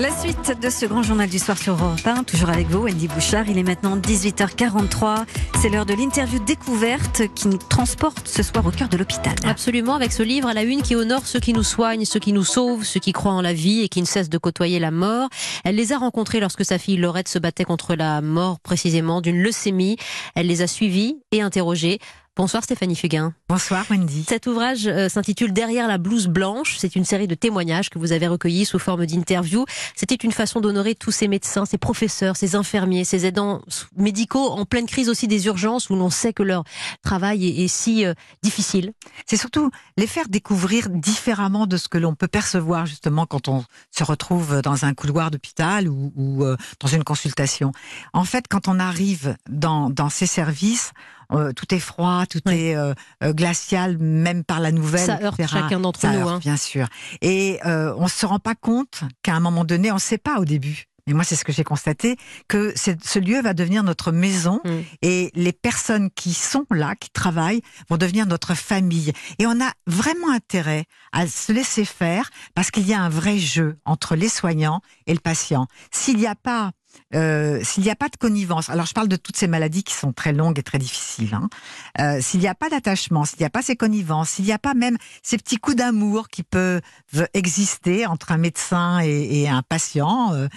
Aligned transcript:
La 0.00 0.18
suite 0.18 0.58
de 0.58 0.70
ce 0.70 0.86
grand 0.86 1.02
journal 1.02 1.28
du 1.28 1.38
soir 1.38 1.58
sur 1.58 1.74
Europe 1.74 2.00
1, 2.06 2.24
toujours 2.24 2.48
avec 2.48 2.68
vous, 2.68 2.84
Wendy 2.84 3.06
Bouchard. 3.06 3.50
Il 3.50 3.58
est 3.58 3.62
maintenant 3.62 3.98
18h43. 3.98 5.26
C'est 5.60 5.68
l'heure 5.68 5.84
de 5.84 5.92
l'interview 5.92 6.38
découverte 6.42 7.24
qui 7.34 7.48
nous 7.48 7.58
transporte 7.58 8.26
ce 8.26 8.42
soir 8.42 8.64
au 8.64 8.70
cœur 8.70 8.88
de 8.88 8.96
l'hôpital. 8.96 9.34
Absolument, 9.44 9.94
avec 9.94 10.12
ce 10.12 10.22
livre 10.22 10.48
à 10.48 10.54
la 10.54 10.62
une 10.62 10.80
qui 10.80 10.96
honore 10.96 11.26
ceux 11.26 11.38
qui 11.38 11.52
nous 11.52 11.62
soignent, 11.62 12.06
ceux 12.06 12.18
qui 12.18 12.32
nous 12.32 12.44
sauvent, 12.44 12.82
ceux 12.82 12.98
qui 12.98 13.12
croient 13.12 13.34
en 13.34 13.42
la 13.42 13.52
vie 13.52 13.82
et 13.82 13.90
qui 13.90 14.00
ne 14.00 14.06
cessent 14.06 14.30
de 14.30 14.38
côtoyer 14.38 14.78
la 14.78 14.90
mort. 14.90 15.28
Elle 15.64 15.74
les 15.74 15.92
a 15.92 15.98
rencontrés 15.98 16.40
lorsque 16.40 16.64
sa 16.64 16.78
fille 16.78 16.96
Laurette 16.96 17.28
se 17.28 17.38
battait 17.38 17.64
contre 17.64 17.94
la 17.94 18.22
mort 18.22 18.58
précisément 18.60 19.20
d'une 19.20 19.42
leucémie. 19.42 19.98
Elle 20.34 20.46
les 20.46 20.62
a 20.62 20.66
suivis 20.66 21.18
et 21.30 21.42
interrogés. 21.42 21.98
Bonsoir 22.36 22.62
Stéphanie 22.62 22.94
Fugain. 22.94 23.34
Bonsoir 23.48 23.84
Wendy. 23.90 24.24
Cet 24.26 24.46
ouvrage 24.46 24.86
euh, 24.86 25.08
s'intitule 25.08 25.52
Derrière 25.52 25.88
la 25.88 25.98
blouse 25.98 26.28
blanche. 26.28 26.76
C'est 26.78 26.94
une 26.94 27.04
série 27.04 27.26
de 27.26 27.34
témoignages 27.34 27.90
que 27.90 27.98
vous 27.98 28.12
avez 28.12 28.28
recueillis 28.28 28.64
sous 28.64 28.78
forme 28.78 29.04
d'interviews. 29.04 29.66
C'était 29.96 30.14
une 30.14 30.30
façon 30.30 30.60
d'honorer 30.60 30.94
tous 30.94 31.10
ces 31.10 31.26
médecins, 31.26 31.66
ces 31.66 31.76
professeurs, 31.76 32.36
ces 32.36 32.54
infirmiers, 32.54 33.04
ces 33.04 33.26
aidants 33.26 33.62
médicaux 33.96 34.48
en 34.48 34.64
pleine 34.64 34.86
crise 34.86 35.08
aussi 35.08 35.26
des 35.26 35.46
urgences 35.46 35.90
où 35.90 35.96
l'on 35.96 36.08
sait 36.08 36.32
que 36.32 36.44
leur 36.44 36.62
travail 37.02 37.62
est, 37.62 37.68
si 37.68 38.06
euh, 38.06 38.14
difficile. 38.44 38.92
C'est 39.26 39.36
surtout 39.36 39.70
les 39.96 40.06
faire 40.06 40.28
découvrir 40.28 40.88
différemment 40.88 41.66
de 41.66 41.76
ce 41.76 41.88
que 41.88 41.98
l'on 41.98 42.14
peut 42.14 42.28
percevoir 42.28 42.86
justement 42.86 43.26
quand 43.26 43.48
on 43.48 43.64
se 43.90 44.04
retrouve 44.04 44.62
dans 44.62 44.84
un 44.84 44.94
couloir 44.94 45.32
d'hôpital 45.32 45.88
ou, 45.88 46.44
euh, 46.44 46.56
dans 46.78 46.88
une 46.88 47.02
consultation. 47.02 47.72
En 48.12 48.24
fait, 48.24 48.46
quand 48.48 48.68
on 48.68 48.78
arrive 48.78 49.36
dans, 49.48 49.90
dans 49.90 50.10
ces 50.10 50.26
services, 50.26 50.92
euh, 51.32 51.52
tout 51.52 51.74
est 51.74 51.80
froid, 51.80 52.24
tout 52.26 52.40
est 52.48 52.76
euh, 52.76 52.94
euh, 53.22 53.32
glacial, 53.32 53.98
même 53.98 54.44
par 54.44 54.60
la 54.60 54.72
nouvelle. 54.72 55.06
Ça 55.06 55.18
heurte 55.22 55.40
chacun 55.46 55.80
d'entre 55.80 56.06
nous, 56.06 56.28
hein. 56.28 56.38
bien 56.38 56.56
sûr. 56.56 56.86
Et 57.20 57.58
on 57.64 58.08
se 58.08 58.26
rend 58.26 58.38
pas 58.38 58.54
compte 58.54 59.02
qu'à 59.22 59.34
un 59.34 59.40
moment 59.40 59.64
donné, 59.64 59.90
on 59.90 59.96
ne 59.96 60.00
sait 60.00 60.18
pas 60.18 60.38
au 60.38 60.44
début. 60.44 60.86
Mais 61.06 61.14
moi, 61.14 61.24
c'est 61.24 61.34
ce 61.34 61.44
que 61.44 61.52
j'ai 61.52 61.64
constaté, 61.64 62.16
que 62.46 62.72
ce 62.76 63.18
lieu 63.18 63.40
va 63.40 63.54
devenir 63.54 63.82
notre 63.82 64.12
maison 64.12 64.60
mm. 64.64 64.70
et 65.02 65.30
les 65.34 65.52
personnes 65.52 66.10
qui 66.10 66.34
sont 66.34 66.66
là, 66.70 66.94
qui 66.94 67.10
travaillent, 67.10 67.62
vont 67.88 67.96
devenir 67.96 68.26
notre 68.26 68.54
famille. 68.54 69.12
Et 69.38 69.46
on 69.46 69.60
a 69.60 69.72
vraiment 69.86 70.30
intérêt 70.30 70.84
à 71.12 71.26
se 71.26 71.52
laisser 71.52 71.84
faire 71.84 72.30
parce 72.54 72.70
qu'il 72.70 72.86
y 72.86 72.94
a 72.94 73.00
un 73.00 73.08
vrai 73.08 73.38
jeu 73.38 73.78
entre 73.84 74.14
les 74.14 74.28
soignants 74.28 74.82
et 75.06 75.14
le 75.14 75.20
patient. 75.20 75.66
S'il 75.90 76.18
n'y 76.18 76.26
a 76.26 76.36
pas 76.36 76.72
euh, 77.14 77.60
s'il 77.62 77.82
n'y 77.82 77.90
a 77.90 77.96
pas 77.96 78.08
de 78.08 78.16
connivence, 78.16 78.68
alors 78.70 78.86
je 78.86 78.94
parle 78.94 79.08
de 79.08 79.16
toutes 79.16 79.36
ces 79.36 79.46
maladies 79.46 79.82
qui 79.82 79.94
sont 79.94 80.12
très 80.12 80.32
longues 80.32 80.58
et 80.58 80.62
très 80.62 80.78
difficiles, 80.78 81.34
hein. 81.34 81.48
euh, 82.00 82.20
s'il 82.20 82.40
n'y 82.40 82.48
a 82.48 82.54
pas 82.54 82.68
d'attachement, 82.68 83.24
s'il 83.24 83.40
n'y 83.40 83.46
a 83.46 83.50
pas 83.50 83.62
ces 83.62 83.76
connivences, 83.76 84.30
s'il 84.30 84.44
n'y 84.44 84.52
a 84.52 84.58
pas 84.58 84.74
même 84.74 84.96
ces 85.22 85.36
petits 85.36 85.56
coups 85.56 85.76
d'amour 85.76 86.28
qui 86.28 86.42
peuvent 86.42 86.80
exister 87.34 88.06
entre 88.06 88.32
un 88.32 88.38
médecin 88.38 89.00
et, 89.00 89.48
un 89.48 89.62
patient, 89.62 90.32
euh, 90.34 90.48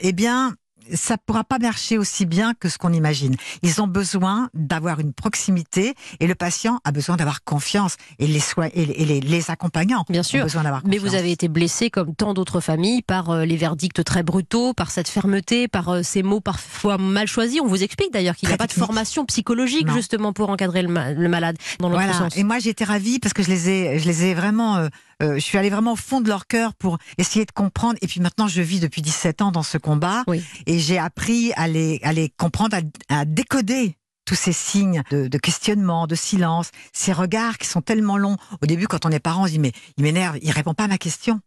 eh 0.00 0.12
bien, 0.12 0.54
ça 0.94 1.16
pourra 1.18 1.44
pas 1.44 1.58
marcher 1.58 1.98
aussi 1.98 2.26
bien 2.26 2.54
que 2.54 2.68
ce 2.68 2.78
qu'on 2.78 2.92
imagine. 2.92 3.36
Ils 3.62 3.80
ont 3.80 3.86
besoin 3.86 4.48
d'avoir 4.54 5.00
une 5.00 5.12
proximité 5.12 5.94
et 6.20 6.26
le 6.26 6.34
patient 6.34 6.80
a 6.84 6.92
besoin 6.92 7.16
d'avoir 7.16 7.44
confiance 7.44 7.96
et 8.18 8.26
les 8.26 8.40
soins 8.40 8.68
et 8.74 8.86
les, 8.86 9.20
les, 9.20 9.50
accompagnants 9.50 10.04
bien 10.08 10.22
sûr. 10.22 10.40
ont 10.40 10.44
besoin 10.44 10.62
d'avoir 10.62 10.82
Mais 10.86 10.98
vous 10.98 11.14
avez 11.14 11.32
été 11.32 11.48
blessé 11.48 11.90
comme 11.90 12.14
tant 12.14 12.34
d'autres 12.34 12.60
familles 12.60 13.02
par 13.02 13.30
euh, 13.30 13.44
les 13.44 13.56
verdicts 13.56 14.04
très 14.04 14.22
brutaux, 14.22 14.72
par 14.74 14.90
cette 14.90 15.08
fermeté, 15.08 15.68
par 15.68 15.88
euh, 15.88 16.02
ces 16.02 16.22
mots 16.22 16.40
parfois 16.40 16.98
mal 16.98 17.26
choisis. 17.26 17.60
On 17.60 17.66
vous 17.66 17.82
explique 17.82 18.12
d'ailleurs 18.12 18.36
qu'il 18.36 18.48
n'y 18.48 18.54
a 18.54 18.58
pas 18.58 18.66
de 18.66 18.72
formation 18.72 19.24
psychologique 19.24 19.90
justement 19.90 20.32
pour 20.32 20.50
encadrer 20.50 20.82
le, 20.82 20.88
malade 21.28 21.56
dans 21.78 21.88
l'autre 21.88 22.02
voilà. 22.02 22.18
sens. 22.18 22.36
Et 22.36 22.44
moi 22.44 22.58
j'étais 22.58 22.84
ravie 22.84 23.18
parce 23.18 23.34
que 23.34 23.42
je 23.42 23.48
les 23.48 23.68
ai 23.68 23.98
je 23.98 24.06
les 24.06 24.24
ai 24.24 24.34
vraiment 24.34 24.76
euh, 24.76 24.88
euh, 25.22 25.34
je 25.34 25.40
suis 25.40 25.58
allée 25.58 25.70
vraiment 25.70 25.92
au 25.92 25.96
fond 25.96 26.20
de 26.20 26.28
leur 26.28 26.46
cœur 26.46 26.74
pour 26.74 26.98
essayer 27.18 27.44
de 27.44 27.52
comprendre. 27.52 27.96
Et 28.02 28.06
puis 28.06 28.20
maintenant, 28.20 28.48
je 28.48 28.60
vis 28.62 28.80
depuis 28.80 29.02
17 29.02 29.42
ans 29.42 29.52
dans 29.52 29.62
ce 29.62 29.78
combat. 29.78 30.24
Et 30.66 30.78
j'ai 30.78 30.98
appris 30.98 31.52
à 31.54 31.68
les, 31.68 32.00
à 32.02 32.12
les 32.12 32.28
comprendre, 32.30 32.76
à, 33.08 33.24
décoder 33.24 33.96
tous 34.24 34.34
ces 34.34 34.52
signes 34.52 35.02
de, 35.10 35.38
questionnement, 35.38 36.06
de 36.06 36.14
silence, 36.14 36.70
ces 36.92 37.12
regards 37.12 37.58
qui 37.58 37.66
sont 37.66 37.82
tellement 37.82 38.16
longs. 38.16 38.36
Au 38.62 38.66
début, 38.66 38.86
quand 38.86 39.04
on 39.04 39.10
est 39.10 39.20
parent, 39.20 39.42
on 39.42 39.46
se 39.46 39.52
dit, 39.52 39.58
mais 39.58 39.72
il 39.96 40.04
m'énerve, 40.04 40.38
il 40.42 40.50
répond 40.50 40.74
pas 40.74 40.84
à 40.84 40.88
ma 40.88 40.98
question. 40.98 41.40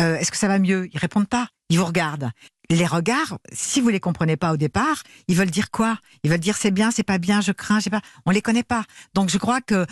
Euh, 0.00 0.16
est-ce 0.16 0.30
que 0.30 0.36
ça 0.36 0.48
va 0.48 0.58
mieux? 0.58 0.88
Ils 0.92 0.98
répondent 0.98 1.28
pas. 1.28 1.48
Ils 1.68 1.78
vous 1.78 1.84
regardent 1.84 2.30
les 2.70 2.86
regards, 2.86 3.38
si 3.52 3.80
vous 3.80 3.88
les 3.88 4.00
comprenez 4.00 4.36
pas 4.36 4.52
au 4.52 4.56
départ, 4.56 5.02
ils 5.28 5.36
veulent 5.36 5.50
dire 5.50 5.70
quoi? 5.70 5.98
Ils 6.24 6.30
veulent 6.30 6.40
dire 6.40 6.56
c'est 6.56 6.70
bien, 6.70 6.90
c'est 6.90 7.02
pas 7.02 7.18
bien, 7.18 7.40
je 7.40 7.52
crains, 7.52 7.80
sais 7.80 7.90
pas. 7.90 8.00
On 8.24 8.30
les 8.30 8.42
connaît 8.42 8.62
pas. 8.62 8.84
Donc 9.14 9.30
je 9.30 9.38
crois 9.38 9.60
que 9.60 9.86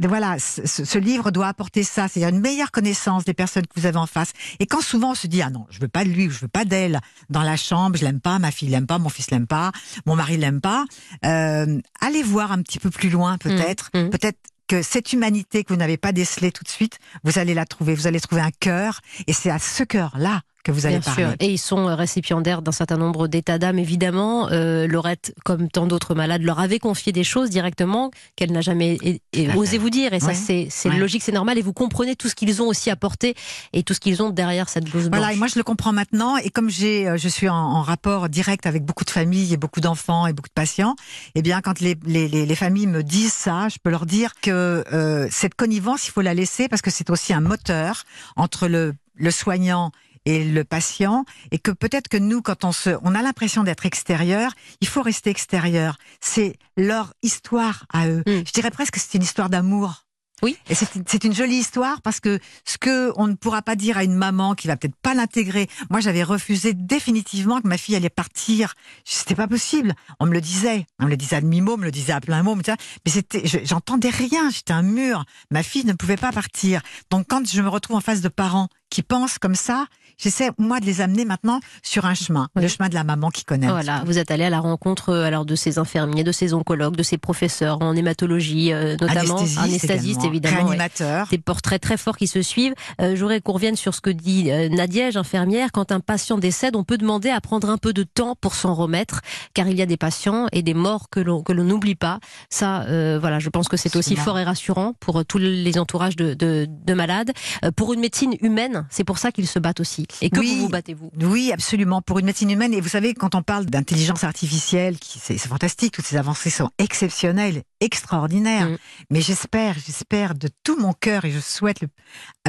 voilà, 0.00 0.38
ce, 0.38 0.98
livre 0.98 1.30
doit 1.30 1.48
apporter 1.48 1.82
ça, 1.82 2.08
c'est-à-dire 2.08 2.34
une 2.34 2.42
meilleure 2.42 2.70
connaissance 2.70 3.24
des 3.24 3.34
personnes 3.34 3.66
que 3.66 3.80
vous 3.80 3.86
avez 3.86 3.96
en 3.96 4.06
face. 4.06 4.32
Et 4.58 4.66
quand 4.66 4.82
souvent 4.82 5.12
on 5.12 5.14
se 5.14 5.26
dit 5.26 5.42
ah 5.42 5.50
non, 5.50 5.66
je 5.70 5.80
veux 5.80 5.88
pas 5.88 6.04
de 6.04 6.10
lui 6.10 6.26
ou 6.26 6.30
je 6.30 6.40
veux 6.40 6.48
pas 6.48 6.64
d'elle 6.64 7.00
dans 7.30 7.42
la 7.42 7.56
chambre, 7.56 7.96
je 7.96 8.04
l'aime 8.04 8.20
pas, 8.20 8.38
ma 8.38 8.50
fille 8.50 8.68
l'aime 8.68 8.86
pas, 8.86 8.98
mon 8.98 9.08
fils 9.08 9.30
l'aime 9.30 9.46
pas, 9.46 9.72
mon 10.06 10.16
mari 10.16 10.36
l'aime 10.36 10.60
pas, 10.60 10.84
euh, 11.24 11.80
allez 12.00 12.22
voir 12.22 12.52
un 12.52 12.62
petit 12.62 12.78
peu 12.78 12.90
plus 12.90 13.10
loin 13.10 13.38
peut-être, 13.38 13.90
mmh, 13.94 13.98
mmh. 13.98 14.10
peut-être 14.10 14.38
que 14.72 14.80
cette 14.80 15.12
humanité 15.12 15.64
que 15.64 15.72
vous 15.74 15.78
n'avez 15.78 15.98
pas 15.98 16.12
décelée 16.12 16.50
tout 16.50 16.64
de 16.64 16.68
suite, 16.68 16.98
vous 17.24 17.38
allez 17.38 17.52
la 17.52 17.66
trouver. 17.66 17.94
Vous 17.94 18.06
allez 18.06 18.20
trouver 18.20 18.40
un 18.40 18.50
cœur, 18.50 19.02
et 19.26 19.34
c'est 19.34 19.50
à 19.50 19.58
ce 19.58 19.82
cœur-là 19.82 20.40
que 20.62 20.72
vous 20.72 20.86
allez 20.86 20.98
Bien 20.98 21.14
Sûr. 21.14 21.34
Et 21.40 21.50
ils 21.50 21.58
sont 21.58 21.88
euh, 21.88 21.94
récipiendaires 21.94 22.62
d'un 22.62 22.72
certain 22.72 22.96
nombre 22.96 23.28
d'états 23.28 23.58
d'âme, 23.58 23.78
évidemment. 23.78 24.48
Euh, 24.50 24.86
Laurette, 24.86 25.34
comme 25.44 25.68
tant 25.68 25.86
d'autres 25.86 26.14
malades, 26.14 26.42
leur 26.42 26.60
avait 26.60 26.78
confié 26.78 27.12
des 27.12 27.24
choses 27.24 27.50
directement 27.50 28.10
qu'elle 28.36 28.52
n'a 28.52 28.60
jamais 28.60 29.20
osé 29.56 29.78
vous 29.78 29.90
dire. 29.90 30.12
Et 30.12 30.20
ça, 30.20 30.34
c'est 30.34 30.68
logique, 30.90 31.22
c'est 31.22 31.32
normal. 31.32 31.58
Et 31.58 31.62
vous 31.62 31.72
comprenez 31.72 32.16
tout 32.16 32.28
ce 32.28 32.34
qu'ils 32.34 32.62
ont 32.62 32.68
aussi 32.68 32.90
apporté 32.90 33.34
et 33.72 33.82
tout 33.82 33.94
ce 33.94 34.00
qu'ils 34.00 34.22
ont 34.22 34.30
derrière 34.30 34.68
cette 34.68 34.84
blouse 34.84 35.08
blanche. 35.08 35.20
Voilà, 35.20 35.34
et 35.34 35.36
moi 35.36 35.48
je 35.48 35.58
le 35.58 35.64
comprends 35.64 35.92
maintenant. 35.92 36.36
Et 36.36 36.50
comme 36.50 36.70
j'ai, 36.70 37.08
euh, 37.08 37.16
je 37.16 37.28
suis 37.28 37.48
en, 37.48 37.82
rapport 37.82 38.28
direct 38.28 38.66
avec 38.66 38.84
beaucoup 38.84 39.04
de 39.04 39.10
familles 39.10 39.52
et 39.52 39.56
beaucoup 39.56 39.80
d'enfants 39.80 40.26
et 40.26 40.32
beaucoup 40.32 40.48
de 40.48 40.54
patients, 40.54 40.94
eh 41.34 41.42
bien, 41.42 41.60
quand 41.60 41.80
les, 41.80 41.96
les, 42.04 42.28
les, 42.28 42.54
familles 42.54 42.86
me 42.86 43.02
disent 43.02 43.32
ça, 43.32 43.68
je 43.68 43.78
peux 43.82 43.90
leur 43.90 44.06
dire 44.06 44.32
que 44.40 44.84
euh, 44.92 45.26
cette 45.30 45.54
connivence, 45.54 46.06
il 46.06 46.10
faut 46.12 46.20
la 46.20 46.34
laisser 46.34 46.68
parce 46.68 46.80
que 46.80 46.90
c'est 46.90 47.10
aussi 47.10 47.32
un 47.32 47.40
moteur 47.40 48.04
entre 48.36 48.68
le, 48.68 48.94
le 49.16 49.30
soignant 49.30 49.90
et 50.24 50.44
le 50.44 50.64
patient, 50.64 51.24
et 51.50 51.58
que 51.58 51.70
peut-être 51.70 52.08
que 52.08 52.16
nous, 52.16 52.42
quand 52.42 52.64
on 52.64 52.72
se, 52.72 52.90
on 53.02 53.14
a 53.14 53.22
l'impression 53.22 53.64
d'être 53.64 53.86
extérieur, 53.86 54.52
il 54.80 54.88
faut 54.88 55.02
rester 55.02 55.30
extérieur. 55.30 55.98
C'est 56.20 56.56
leur 56.76 57.14
histoire 57.22 57.86
à 57.92 58.08
eux. 58.08 58.22
Hmm. 58.26 58.42
Je 58.46 58.52
dirais 58.52 58.70
presque 58.70 58.94
que 58.94 59.00
c'est 59.00 59.14
une 59.14 59.24
histoire 59.24 59.50
d'amour. 59.50 60.04
Oui. 60.42 60.56
Et 60.68 60.74
c'est 60.74 61.24
une 61.24 61.34
jolie 61.34 61.56
histoire 61.56 62.02
parce 62.02 62.18
que 62.18 62.40
ce 62.64 62.76
que 62.76 63.12
on 63.16 63.28
ne 63.28 63.34
pourra 63.34 63.62
pas 63.62 63.76
dire 63.76 63.96
à 63.96 64.02
une 64.02 64.16
maman 64.16 64.54
qui 64.54 64.66
va 64.66 64.76
peut-être 64.76 64.96
pas 64.96 65.14
l'intégrer. 65.14 65.68
Moi, 65.88 66.00
j'avais 66.00 66.24
refusé 66.24 66.74
définitivement 66.74 67.60
que 67.60 67.68
ma 67.68 67.78
fille 67.78 67.94
allait 67.94 68.10
partir. 68.10 68.74
C'était 69.04 69.36
pas 69.36 69.46
possible. 69.46 69.94
On 70.18 70.26
me 70.26 70.32
le 70.32 70.40
disait. 70.40 70.84
On 70.98 71.04
me 71.04 71.10
le 71.10 71.16
disait 71.16 71.36
à 71.36 71.40
demi-mot, 71.40 71.74
on 71.74 71.76
me 71.78 71.84
le 71.84 71.92
disait 71.92 72.12
à 72.12 72.20
plein 72.20 72.42
mot. 72.42 72.56
Mais 72.56 72.64
c'était, 73.06 73.44
j'entendais 73.64 74.10
rien. 74.10 74.50
J'étais 74.50 74.72
un 74.72 74.82
mur. 74.82 75.24
Ma 75.52 75.62
fille 75.62 75.84
ne 75.84 75.92
pouvait 75.92 76.16
pas 76.16 76.32
partir. 76.32 76.82
Donc, 77.10 77.26
quand 77.28 77.48
je 77.48 77.62
me 77.62 77.68
retrouve 77.68 77.96
en 77.96 78.00
face 78.00 78.20
de 78.20 78.28
parents 78.28 78.68
qui 78.92 79.02
pensent 79.02 79.38
comme 79.38 79.54
ça, 79.54 79.86
j'essaie 80.18 80.50
moi 80.58 80.78
de 80.78 80.84
les 80.84 81.00
amener 81.00 81.24
maintenant 81.24 81.60
sur 81.82 82.04
un 82.04 82.12
chemin, 82.12 82.48
le 82.54 82.68
chemin 82.68 82.90
de 82.90 82.94
la 82.94 83.04
maman 83.04 83.30
qui 83.30 83.42
connaît. 83.42 83.68
Voilà, 83.68 84.02
vous 84.04 84.18
êtes 84.18 84.30
allé 84.30 84.44
à 84.44 84.50
la 84.50 84.60
rencontre 84.60 85.08
euh, 85.08 85.24
alors 85.24 85.46
de 85.46 85.54
ces 85.54 85.78
infirmiers, 85.78 86.24
de 86.24 86.30
ces 86.30 86.52
oncologues, 86.52 86.94
de 86.94 87.02
ces 87.02 87.16
professeurs 87.16 87.80
en 87.80 87.96
hématologie 87.96 88.70
euh, 88.70 88.96
notamment, 89.00 89.38
anesthésistes 89.56 90.24
évidemment, 90.24 90.66
réanimateurs, 90.66 91.26
des 91.28 91.38
portraits 91.38 91.80
très 91.80 91.96
forts 91.96 92.18
qui 92.18 92.26
se 92.26 92.42
suivent. 92.42 92.74
Euh, 93.00 93.16
J'aurais 93.16 93.40
qu'on 93.40 93.52
revienne 93.52 93.76
sur 93.76 93.94
ce 93.94 94.02
que 94.02 94.10
dit 94.10 94.50
euh, 94.50 94.68
Nadiège, 94.68 95.16
infirmière, 95.16 95.72
quand 95.72 95.90
un 95.90 96.00
patient 96.00 96.36
décède, 96.36 96.76
on 96.76 96.84
peut 96.84 96.98
demander 96.98 97.30
à 97.30 97.40
prendre 97.40 97.70
un 97.70 97.78
peu 97.78 97.94
de 97.94 98.02
temps 98.02 98.36
pour 98.38 98.54
s'en 98.54 98.74
remettre, 98.74 99.22
car 99.54 99.68
il 99.68 99.78
y 99.78 99.82
a 99.82 99.86
des 99.86 99.96
patients 99.96 100.48
et 100.52 100.62
des 100.62 100.74
morts 100.74 101.08
que 101.08 101.20
l'on 101.20 101.42
que 101.42 101.54
l'on 101.54 101.64
n'oublie 101.64 101.94
pas. 101.94 102.20
Ça, 102.50 102.84
voilà, 103.18 103.38
je 103.38 103.48
pense 103.48 103.68
que 103.68 103.78
c'est 103.78 103.96
aussi 103.96 104.16
fort 104.16 104.38
et 104.38 104.44
rassurant 104.44 104.92
pour 105.00 105.24
tous 105.24 105.38
les 105.38 105.78
entourages 105.78 106.16
de, 106.16 106.34
de, 106.34 106.68
de 106.68 106.94
malades, 106.94 107.32
pour 107.74 107.94
une 107.94 108.00
médecine 108.00 108.34
humaine 108.42 108.81
c'est 108.90 109.04
pour 109.04 109.18
ça 109.18 109.32
qu'ils 109.32 109.46
se 109.46 109.58
battent 109.58 109.80
aussi. 109.80 110.06
Et 110.20 110.30
que 110.30 110.40
vous 110.40 110.62
vous 110.62 110.68
battez, 110.68 110.94
vous 110.94 111.10
Oui, 111.20 111.52
absolument. 111.52 112.02
Pour 112.02 112.18
une 112.18 112.26
médecine 112.26 112.50
humaine. 112.50 112.74
Et 112.74 112.80
vous 112.80 112.88
savez, 112.88 113.14
quand 113.14 113.34
on 113.34 113.42
parle 113.42 113.66
d'intelligence 113.66 114.24
artificielle, 114.24 114.96
c'est 115.02 115.38
fantastique. 115.38 115.94
Toutes 115.94 116.06
ces 116.06 116.16
avancées 116.16 116.50
sont 116.50 116.70
exceptionnelles, 116.78 117.62
extraordinaires. 117.80 118.68
Mm. 118.68 118.78
Mais 119.10 119.20
j'espère, 119.20 119.74
j'espère 119.74 120.34
de 120.34 120.48
tout 120.64 120.78
mon 120.78 120.92
cœur 120.92 121.24
et 121.24 121.30
je 121.30 121.40
souhaite 121.40 121.80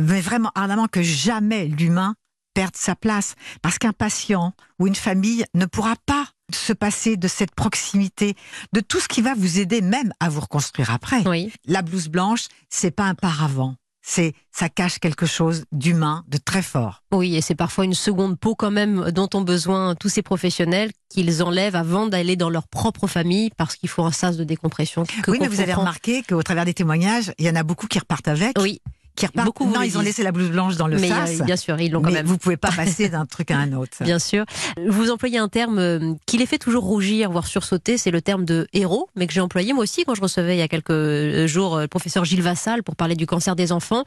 mais 0.02 0.22
vraiment 0.22 0.52
ardemment 0.56 0.88
que 0.88 1.02
jamais 1.02 1.66
l'humain 1.66 2.16
perde 2.54 2.76
sa 2.76 2.96
place. 2.96 3.36
Parce 3.62 3.78
qu'un 3.78 3.94
patient 3.94 4.54
ou 4.80 4.88
une 4.88 4.96
famille 4.96 5.46
ne 5.54 5.66
pourra 5.66 5.96
pas 6.06 6.28
se 6.54 6.74
passer 6.74 7.18
de 7.18 7.28
cette 7.28 7.56
proximité, 7.56 8.36
de 8.74 8.80
tout 8.80 9.00
ce 9.00 9.08
qui 9.08 9.22
va 9.22 9.34
vous 9.34 9.60
aider 9.60 9.82
même 9.82 10.14
à 10.20 10.30
vous 10.30 10.42
reconstruire 10.42 10.92
après. 10.92 11.28
Oui. 11.28 11.52
La 11.66 11.82
blouse 11.82 12.10
blanche, 12.10 12.48
c'est 12.70 12.92
pas 12.92 13.06
un 13.06 13.16
paravent 13.16 13.76
c'est 14.04 14.34
ça 14.52 14.70
cache 14.70 15.00
quelque 15.00 15.26
chose 15.26 15.64
d'humain, 15.72 16.24
de 16.28 16.38
très 16.38 16.62
fort. 16.62 17.02
Oui, 17.12 17.36
et 17.36 17.42
c'est 17.42 17.56
parfois 17.56 17.86
une 17.86 17.94
seconde 17.96 18.38
peau 18.38 18.54
quand 18.54 18.70
même 18.70 19.10
dont 19.12 19.30
ont 19.34 19.42
besoin 19.42 19.96
tous 19.96 20.10
ces 20.10 20.22
professionnels 20.22 20.92
qu'ils 21.10 21.42
enlèvent 21.42 21.76
avant 21.76 22.06
d'aller 22.08 22.36
dans 22.36 22.50
leur 22.50 22.68
propre 22.68 23.08
famille 23.08 23.50
parce 23.58 23.76
qu'il 23.76 23.90
faut 23.90 24.04
un 24.04 24.12
sas 24.12 24.38
de 24.38 24.44
décompression. 24.44 25.06
oui, 25.28 25.38
mais 25.42 25.48
vous 25.48 25.62
avez 25.62 25.74
remarqué 25.74 26.22
qu'au 26.22 26.44
travers 26.44 26.66
des 26.66 26.74
témoignages, 26.74 27.32
il 27.40 27.46
y 27.46 27.50
en 27.50 27.56
a 27.56 27.64
beaucoup 27.64 27.88
qui 27.88 27.98
repartent 27.98 28.28
avec. 28.28 28.58
Oui 28.60 28.82
qui 29.16 29.26
repartent. 29.26 29.46
Beaucoup 29.46 29.66
non, 29.66 29.82
ils 29.82 29.98
ont 29.98 30.02
laissé 30.02 30.24
la 30.24 30.32
blouse 30.32 30.50
blanche 30.50 30.76
dans 30.76 30.88
le 30.88 30.98
Mais 30.98 31.10
sas. 31.10 31.40
euh, 31.40 31.44
bien 31.44 31.56
sûr, 31.56 31.80
ils 31.80 31.92
l'ont 31.92 32.02
quand 32.02 32.12
même. 32.12 32.26
vous 32.26 32.38
pouvez 32.38 32.58
pas 32.58 32.72
passer 32.72 33.10
d'un 33.10 33.26
truc 33.28 33.52
à 33.52 33.58
un 33.58 33.74
autre. 33.74 34.04
Bien 34.04 34.20
sûr. 34.20 34.46
Vous 34.88 35.12
employez 35.12 35.38
un 35.38 35.50
terme 35.50 35.78
euh, 35.80 36.14
qui 36.26 36.38
les 36.38 36.46
fait 36.46 36.58
toujours 36.58 36.84
rougir, 36.84 37.32
voire 37.32 37.46
sursauter, 37.48 37.98
c'est 37.98 38.12
le 38.12 38.22
terme 38.22 38.46
de 38.46 38.68
héros, 38.74 39.10
mais 39.16 39.28
que 39.28 39.34
j'ai 39.34 39.42
employé 39.42 39.74
moi 39.74 39.84
aussi 39.84 40.04
quand 40.04 40.16
je 40.16 40.22
recevais 40.22 40.56
il 40.56 40.60
y 40.60 40.64
a 40.64 40.68
quelques 40.68 40.90
euh, 40.92 41.48
jours 41.48 41.80
le 41.80 41.88
professeur 41.88 42.26
Gilles 42.26 42.42
Vassal 42.42 42.84
pour 42.84 42.96
parler 42.96 43.16
du 43.16 43.26
cancer 43.26 43.56
des 43.56 43.72
enfants. 43.72 44.04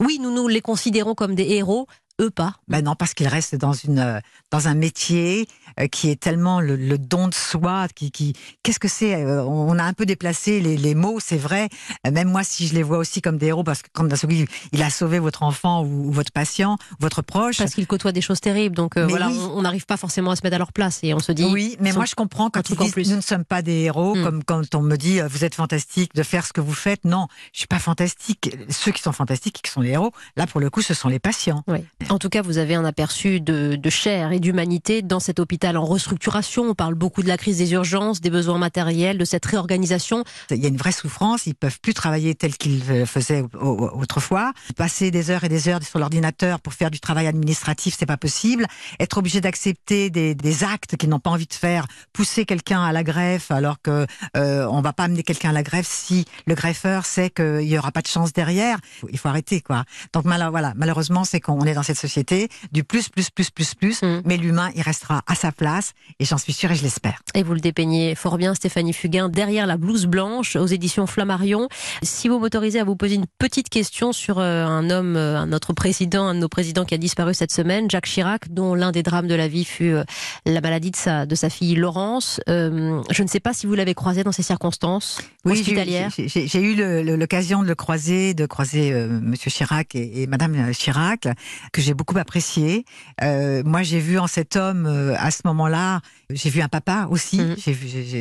Oui, 0.00 0.18
nous 0.20 0.32
nous 0.32 0.48
les 0.48 0.60
considérons 0.60 1.14
comme 1.14 1.34
des 1.34 1.44
héros, 1.50 1.86
eux 2.20 2.30
pas. 2.30 2.54
Ben 2.68 2.82
non, 2.84 2.94
parce 2.94 3.12
qu'ils 3.14 3.28
restent 3.28 3.56
dans 3.56 3.72
une 3.72 4.20
dans 4.52 4.68
un 4.68 4.74
métier 4.74 5.48
euh, 5.80 5.86
qui 5.86 6.10
est 6.10 6.20
tellement 6.20 6.60
le, 6.60 6.76
le 6.76 6.98
don 6.98 7.28
de 7.28 7.34
soi. 7.34 7.86
Qui, 7.94 8.10
qui 8.10 8.34
qu'est-ce 8.62 8.78
que 8.80 8.88
c'est 8.88 9.14
euh, 9.14 9.42
On 9.44 9.78
a 9.78 9.82
un 9.84 9.92
peu 9.92 10.06
déplacé 10.06 10.60
les, 10.60 10.76
les 10.76 10.94
mots, 10.94 11.18
c'est 11.20 11.36
vrai. 11.36 11.68
Euh, 12.06 12.10
Même 12.10 12.28
moi, 12.30 12.44
si 12.44 12.66
je 12.66 12.74
les 12.74 12.82
vois 12.82 12.98
aussi 12.98 13.20
comme 13.22 13.38
des 13.38 13.46
héros, 13.46 13.64
parce 13.64 13.82
que 13.82 13.88
quand 13.92 14.04
d'un 14.04 14.16
seul 14.16 14.30
coup, 14.30 14.36
il 14.72 14.82
a 14.82 14.90
sauvé 14.90 15.18
votre 15.18 15.42
enfant 15.42 15.82
ou, 15.82 16.08
ou 16.08 16.12
votre 16.12 16.32
patient, 16.32 16.76
votre 17.00 17.22
proche. 17.22 17.58
Parce 17.58 17.74
qu'ils 17.74 17.86
côtoient 17.86 18.12
des 18.12 18.20
choses 18.20 18.40
terribles, 18.40 18.74
donc 18.76 18.96
euh, 18.96 19.06
voilà, 19.06 19.28
oui. 19.28 19.38
on 19.54 19.62
n'arrive 19.62 19.86
pas 19.86 19.96
forcément 19.96 20.30
à 20.30 20.36
se 20.36 20.42
mettre 20.44 20.56
à 20.56 20.58
leur 20.58 20.72
place 20.72 21.00
et 21.02 21.14
on 21.14 21.18
se 21.20 21.32
dit. 21.32 21.44
Oui, 21.44 21.76
mais 21.80 21.92
moi 21.92 22.04
je 22.04 22.14
comprends 22.14 22.50
quand 22.50 22.68
ils 22.70 22.76
disent 22.76 22.96
nous 23.10 23.16
ne 23.16 23.20
sommes 23.20 23.44
pas 23.44 23.62
des 23.62 23.82
héros, 23.82 24.14
Hmm. 24.14 24.22
comme 24.22 24.44
quand 24.44 24.74
on 24.74 24.82
me 24.82 24.96
dit 24.96 25.20
vous 25.28 25.44
êtes 25.44 25.54
fantastique 25.54 26.14
de 26.14 26.22
faire 26.22 26.44
ce 26.46 26.52
que 26.52 26.60
vous 26.60 26.74
faites. 26.74 27.04
Non, 27.04 27.26
je 27.52 27.58
suis 27.60 27.66
pas 27.66 27.78
fantastique. 27.78 28.54
Ceux 28.68 28.92
qui 28.92 29.00
sont 29.02 29.12
fantastiques, 29.12 29.60
qui 29.62 29.70
sont 29.70 29.80
les 29.80 29.90
héros, 29.90 30.12
là 30.36 30.46
pour 30.46 30.60
le 30.60 30.68
coup, 30.70 30.82
ce 30.82 30.92
sont 30.94 31.08
les 31.08 31.18
patients. 31.18 31.62
Oui. 31.68 31.78
En 32.10 32.18
tout 32.18 32.28
cas, 32.28 32.42
vous 32.42 32.58
avez 32.58 32.74
un 32.74 32.84
aperçu 32.84 33.40
de, 33.40 33.76
de 33.76 33.90
chair 33.90 34.32
et 34.32 34.40
d'humanité 34.40 35.00
dans 35.02 35.20
cet 35.20 35.38
hôpital 35.40 35.63
en 35.72 35.84
restructuration. 35.84 36.64
On 36.64 36.74
parle 36.74 36.94
beaucoup 36.94 37.22
de 37.22 37.28
la 37.28 37.36
crise 37.38 37.58
des 37.58 37.72
urgences, 37.72 38.20
des 38.20 38.30
besoins 38.30 38.58
matériels, 38.58 39.16
de 39.18 39.24
cette 39.24 39.44
réorganisation. 39.46 40.22
Il 40.50 40.58
y 40.62 40.66
a 40.66 40.68
une 40.68 40.76
vraie 40.76 40.92
souffrance, 40.92 41.46
ils 41.46 41.54
peuvent 41.54 41.80
plus 41.80 41.94
travailler 41.94 42.34
tel 42.34 42.56
qu'ils 42.56 42.86
le 42.86 43.04
faisaient 43.06 43.42
au- 43.54 43.66
au- 43.68 44.00
autrefois. 44.00 44.52
Passer 44.76 45.10
des 45.10 45.30
heures 45.30 45.44
et 45.44 45.48
des 45.48 45.68
heures 45.68 45.82
sur 45.82 45.98
l'ordinateur 45.98 46.60
pour 46.60 46.74
faire 46.74 46.90
du 46.90 47.00
travail 47.00 47.26
administratif, 47.26 47.96
c'est 47.98 48.06
pas 48.06 48.16
possible. 48.18 48.66
Être 49.00 49.18
obligé 49.18 49.40
d'accepter 49.40 50.10
des, 50.10 50.34
des 50.34 50.64
actes 50.64 50.96
qu'ils 50.96 51.08
n'ont 51.08 51.18
pas 51.20 51.30
envie 51.30 51.46
de 51.46 51.54
faire, 51.54 51.86
pousser 52.12 52.44
quelqu'un 52.44 52.82
à 52.82 52.92
la 52.92 53.02
greffe 53.02 53.50
alors 53.50 53.80
que 53.82 54.06
euh, 54.36 54.66
on 54.70 54.80
va 54.82 54.92
pas 54.92 55.04
amener 55.04 55.22
quelqu'un 55.22 55.50
à 55.50 55.52
la 55.52 55.62
greffe 55.62 55.88
si 55.88 56.24
le 56.46 56.54
greffeur 56.54 57.06
sait 57.06 57.30
qu'il 57.30 57.62
y 57.62 57.78
aura 57.78 57.90
pas 57.92 58.02
de 58.02 58.06
chance 58.06 58.32
derrière. 58.32 58.78
Il 59.10 59.18
faut 59.18 59.28
arrêter 59.28 59.60
quoi. 59.60 59.84
Donc 60.12 60.24
mal- 60.24 60.46
voilà, 60.50 60.72
malheureusement, 60.76 61.24
c'est 61.24 61.40
qu'on 61.40 61.62
est 61.64 61.74
dans 61.74 61.82
cette 61.82 61.98
société 61.98 62.48
du 62.72 62.84
plus, 62.84 63.08
plus, 63.08 63.30
plus, 63.30 63.50
plus, 63.50 63.74
plus, 63.74 64.02
Mm. 64.02 64.22
mais 64.24 64.36
l'humain, 64.36 64.70
il 64.74 64.82
restera 64.82 65.22
à 65.26 65.34
sa 65.34 65.43
place 65.52 65.92
et 66.18 66.24
j'en 66.24 66.38
suis 66.38 66.52
sûre 66.52 66.70
et 66.70 66.74
je 66.74 66.82
l'espère. 66.82 67.20
Et 67.34 67.42
vous 67.42 67.54
le 67.54 67.60
dépeignez 67.60 68.14
fort 68.14 68.38
bien, 68.38 68.54
Stéphanie 68.54 68.92
Fugain, 68.92 69.28
derrière 69.28 69.66
la 69.66 69.76
blouse 69.76 70.06
blanche 70.06 70.56
aux 70.56 70.66
éditions 70.66 71.06
Flammarion. 71.06 71.68
Si 72.02 72.28
vous 72.28 72.38
m'autorisez 72.38 72.80
à 72.80 72.84
vous 72.84 72.96
poser 72.96 73.14
une 73.16 73.26
petite 73.38 73.68
question 73.68 74.12
sur 74.12 74.38
euh, 74.38 74.64
un 74.64 74.90
homme, 74.90 75.16
euh, 75.16 75.38
un 75.38 75.46
notre 75.46 75.72
président, 75.72 76.26
un 76.26 76.34
de 76.34 76.40
nos 76.40 76.48
présidents 76.48 76.84
qui 76.84 76.94
a 76.94 76.98
disparu 76.98 77.34
cette 77.34 77.52
semaine, 77.52 77.90
Jacques 77.90 78.06
Chirac, 78.06 78.52
dont 78.52 78.74
l'un 78.74 78.92
des 78.92 79.02
drames 79.02 79.28
de 79.28 79.34
la 79.34 79.48
vie 79.48 79.64
fut 79.64 79.90
euh, 79.92 80.04
la 80.46 80.60
maladie 80.60 80.90
de 80.90 80.96
sa, 80.96 81.26
de 81.26 81.34
sa 81.34 81.48
fille 81.50 81.74
Laurence. 81.74 82.40
Euh, 82.48 83.00
je 83.10 83.22
ne 83.22 83.28
sais 83.28 83.40
pas 83.40 83.52
si 83.52 83.66
vous 83.66 83.74
l'avez 83.74 83.94
croisé 83.94 84.24
dans 84.24 84.32
ces 84.32 84.42
circonstances 84.42 85.20
Oui, 85.44 85.52
hospitalières. 85.52 86.10
j'ai 86.16 86.60
eu 86.60 87.16
l'occasion 87.16 87.62
de 87.62 87.68
le 87.68 87.74
croiser, 87.74 88.34
de 88.34 88.46
croiser 88.46 88.92
euh, 88.92 89.08
Monsieur 89.08 89.50
Chirac 89.50 89.94
et, 89.94 90.22
et 90.22 90.26
Madame 90.26 90.72
Chirac, 90.72 91.28
que 91.72 91.80
j'ai 91.80 91.94
beaucoup 91.94 92.18
apprécié. 92.18 92.84
Euh, 93.22 93.62
moi, 93.64 93.82
j'ai 93.82 94.00
vu 94.00 94.18
en 94.18 94.26
cet 94.26 94.56
homme, 94.56 94.86
à 95.18 95.30
ce 95.34 95.42
moment-là, 95.44 96.00
j'ai 96.30 96.50
vu 96.50 96.60
un 96.62 96.68
papa 96.68 97.08
aussi. 97.10 97.40
Mhm. 97.40 97.56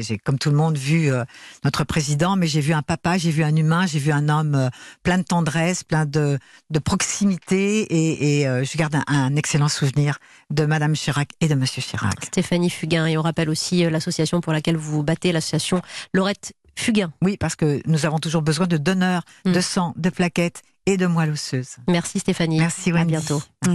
J'ai 0.02 0.18
comme 0.18 0.38
tout 0.38 0.50
le 0.50 0.56
monde, 0.56 0.78
vu 0.78 1.12
euh, 1.12 1.24
notre 1.64 1.84
président, 1.84 2.36
mais 2.36 2.48
j'ai 2.48 2.62
vu 2.62 2.74
un 2.74 2.82
papa, 2.82 3.18
j'ai 3.18 3.32
vu 3.32 3.44
un 3.44 3.56
humain, 3.56 3.86
j'ai 3.86 4.00
vu 4.00 4.12
un 4.12 4.28
homme 4.30 4.56
euh, 4.56 4.70
plein 5.04 5.18
de 5.18 5.24
tendresse, 5.24 5.84
plein 5.84 6.06
de, 6.06 6.38
de 6.70 6.80
proximité, 6.80 7.82
et, 7.84 8.40
et, 8.42 8.48
euh, 8.48 8.64
je 8.64 8.78
garde 8.78 8.96
un, 8.96 9.04
un 9.08 9.36
excellent 9.36 9.70
souvenir 9.70 10.18
de 10.50 10.66
Madame 10.66 10.94
Chirac 10.96 11.30
et 11.42 11.48
de 11.48 11.56
Monsieur 11.56 11.82
Chirac. 11.82 12.26
Stéphanie 12.26 12.70
Fugain, 12.70 13.06
et 13.06 13.18
on 13.18 13.22
rappelle 13.22 13.50
aussi 13.50 13.84
l'association 13.90 14.42
pour 14.42 14.54
laquelle 14.54 14.78
vous 14.78 14.92
vous 14.92 15.04
battez, 15.04 15.32
l'association 15.32 15.82
Laurette 16.14 16.54
Fugain. 16.76 17.14
Oui, 17.22 17.38
parce 17.38 17.56
que 17.56 17.82
nous 17.86 18.06
avons 18.06 18.20
toujours 18.20 18.42
besoin 18.42 18.68
de 18.68 18.78
donneurs, 18.78 19.24
de 19.46 19.62
sang, 19.62 19.94
de 19.96 20.10
plaquettes 20.10 20.64
et 20.86 20.98
de 20.98 21.06
moelle 21.06 21.32
osseuse. 21.32 21.78
Merci 21.88 22.20
Stéphanie. 22.20 22.60
Merci 22.60 22.92
À 22.92 23.06
bientôt. 23.06 23.42